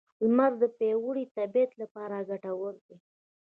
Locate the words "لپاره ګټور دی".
1.81-2.95